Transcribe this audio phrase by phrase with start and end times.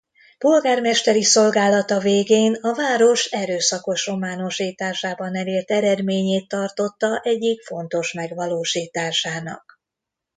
[0.37, 9.79] Polgármesteri szolgálata végén a város erőszakos románosításában elért eredményét tartotta egyik fontos megvalósításának.